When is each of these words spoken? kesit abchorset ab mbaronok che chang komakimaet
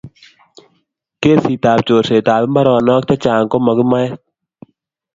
kesit 1.21 1.63
abchorset 1.73 2.27
ab 2.33 2.43
mbaronok 2.51 3.03
che 3.07 3.15
chang 3.23 3.47
komakimaet 3.51 4.13